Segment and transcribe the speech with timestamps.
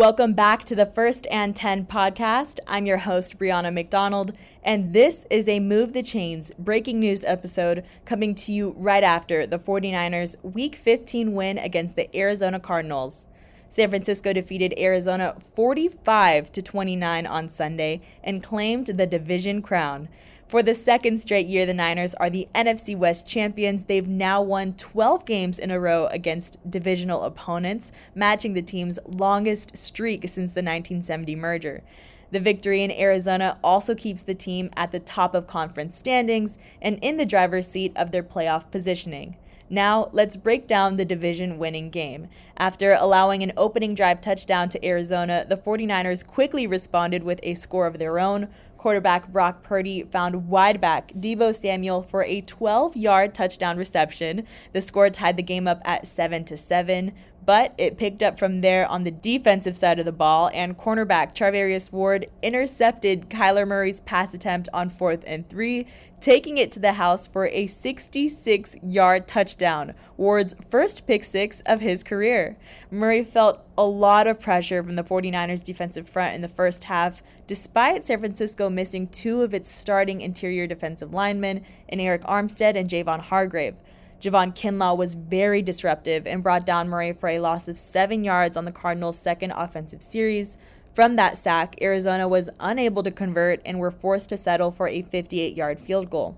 [0.00, 2.58] Welcome back to the First and 10 podcast.
[2.66, 4.32] I'm your host, Brianna McDonald,
[4.64, 9.46] and this is a Move the Chains breaking news episode coming to you right after
[9.46, 13.26] the 49ers' Week 15 win against the Arizona Cardinals.
[13.72, 20.08] San Francisco defeated Arizona 45 to 29 on Sunday and claimed the division crown.
[20.48, 23.84] For the second straight year, the Niners are the NFC West champions.
[23.84, 29.76] They've now won 12 games in a row against divisional opponents, matching the team's longest
[29.76, 31.84] streak since the 1970 merger.
[32.32, 36.98] The victory in Arizona also keeps the team at the top of conference standings and
[37.00, 39.36] in the driver's seat of their playoff positioning.
[39.72, 42.26] Now, let's break down the division winning game.
[42.56, 47.86] After allowing an opening drive touchdown to Arizona, the 49ers quickly responded with a score
[47.86, 48.48] of their own.
[48.76, 54.44] Quarterback Brock Purdy found wide back Deebo Samuel for a 12 yard touchdown reception.
[54.72, 57.12] The score tied the game up at 7 to 7
[57.50, 61.34] but it picked up from there on the defensive side of the ball, and cornerback
[61.34, 65.88] Charvarius Ward intercepted Kyler Murray's pass attempt on fourth and three,
[66.20, 71.80] taking it to the house for a 66 yard touchdown, Ward's first pick six of
[71.80, 72.56] his career.
[72.88, 77.20] Murray felt a lot of pressure from the 49ers defensive front in the first half,
[77.48, 82.88] despite San Francisco missing two of its starting interior defensive linemen in Arik Armstead and
[82.88, 83.74] Javon Hargrave.
[84.20, 88.54] Javon Kinlaw was very disruptive and brought down Murray for a loss of seven yards
[88.54, 90.58] on the Cardinals' second offensive series.
[90.92, 95.02] From that sack, Arizona was unable to convert and were forced to settle for a
[95.02, 96.36] 58 yard field goal.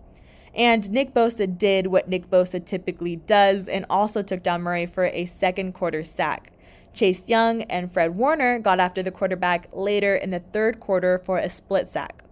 [0.54, 5.06] And Nick Bosa did what Nick Bosa typically does and also took down Murray for
[5.06, 6.52] a second quarter sack.
[6.94, 11.38] Chase Young and Fred Warner got after the quarterback later in the third quarter for
[11.38, 12.22] a split sack.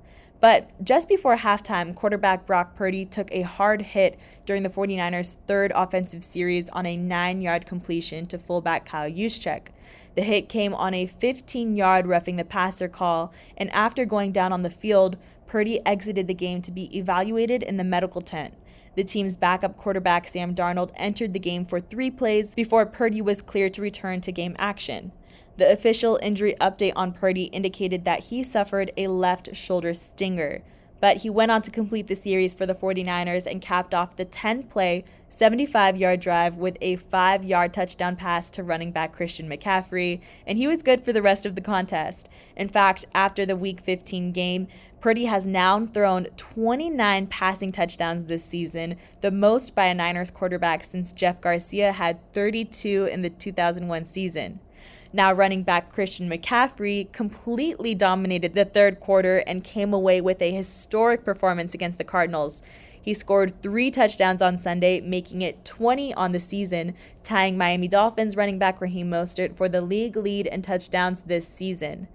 [0.41, 5.71] But just before halftime, quarterback Brock Purdy took a hard hit during the 49ers' third
[5.75, 9.69] offensive series on a nine yard completion to fullback Kyle Juszczyk.
[10.15, 14.53] The hit came on a 15 yard roughing the passer call, and after going down
[14.53, 18.55] on the field, Purdy exited the game to be evaluated in the medical tent.
[18.97, 23.43] The team's backup quarterback Sam Darnold entered the game for three plays before Purdy was
[23.43, 25.13] cleared to return to game action.
[25.61, 30.63] The official injury update on Purdy indicated that he suffered a left shoulder stinger,
[31.01, 34.25] but he went on to complete the series for the 49ers and capped off the
[34.25, 39.51] 10 play, 75 yard drive with a 5 yard touchdown pass to running back Christian
[39.51, 42.31] McCaffrey, and he was good for the rest of the contest.
[42.57, 44.67] In fact, after the Week 15 game,
[45.03, 50.83] Purdy has now thrown 29 passing touchdowns this season, the most by a Niners quarterback
[50.83, 54.59] since Jeff Garcia had 32 in the 2001 season.
[55.13, 60.53] Now, running back Christian McCaffrey completely dominated the third quarter and came away with a
[60.53, 62.63] historic performance against the Cardinals.
[63.03, 66.95] He scored three touchdowns on Sunday, making it 20 on the season,
[67.25, 72.07] tying Miami Dolphins running back Raheem Mostert for the league lead in touchdowns this season.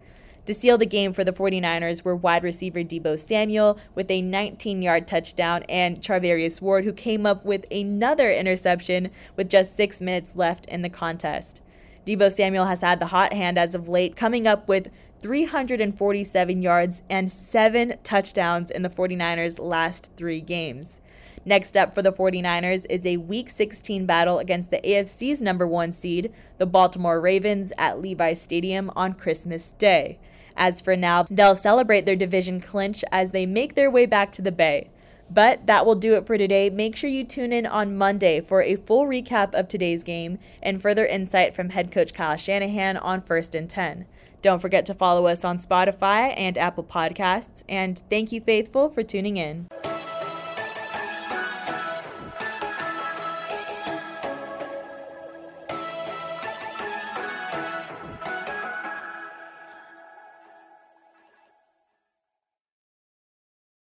[0.45, 4.81] To seal the game for the 49ers were wide receiver Deebo Samuel with a 19
[4.81, 10.35] yard touchdown and Charvarius Ward, who came up with another interception with just six minutes
[10.35, 11.61] left in the contest.
[12.05, 17.01] Deebo Samuel has had the hot hand as of late, coming up with 347 yards
[17.09, 21.01] and seven touchdowns in the 49ers' last three games.
[21.45, 25.91] Next up for the 49ers is a Week 16 battle against the AFC's number one
[25.91, 30.19] seed, the Baltimore Ravens, at Levi's Stadium on Christmas Day.
[30.55, 34.41] As for now, they'll celebrate their division clinch as they make their way back to
[34.41, 34.89] the Bay.
[35.29, 36.69] But that will do it for today.
[36.69, 40.81] Make sure you tune in on Monday for a full recap of today's game and
[40.81, 44.05] further insight from head coach Kyle Shanahan on First and 10.
[44.41, 47.63] Don't forget to follow us on Spotify and Apple Podcasts.
[47.67, 49.67] And thank you, Faithful, for tuning in.